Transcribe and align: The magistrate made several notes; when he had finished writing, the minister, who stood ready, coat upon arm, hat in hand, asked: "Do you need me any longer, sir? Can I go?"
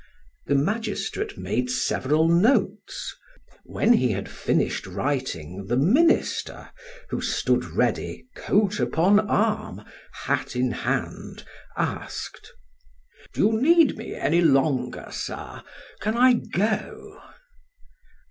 The 0.47 0.55
magistrate 0.55 1.37
made 1.37 1.69
several 1.69 2.27
notes; 2.27 3.15
when 3.65 3.93
he 3.93 4.13
had 4.13 4.27
finished 4.27 4.87
writing, 4.87 5.67
the 5.67 5.77
minister, 5.77 6.71
who 7.09 7.21
stood 7.21 7.63
ready, 7.65 8.25
coat 8.33 8.79
upon 8.79 9.19
arm, 9.29 9.83
hat 10.23 10.55
in 10.55 10.71
hand, 10.71 11.43
asked: 11.77 12.51
"Do 13.31 13.41
you 13.43 13.61
need 13.61 13.95
me 13.95 14.15
any 14.15 14.41
longer, 14.41 15.07
sir? 15.11 15.61
Can 15.99 16.17
I 16.17 16.33
go?" 16.33 17.21